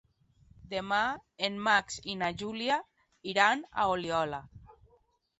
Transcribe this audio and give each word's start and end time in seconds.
Demà 0.69 1.01
en 1.47 1.59
Max 1.67 1.97
i 2.13 2.15
na 2.21 2.29
Júlia 2.41 2.77
iran 3.33 3.61
a 3.83 3.85
Oliola. 3.97 4.41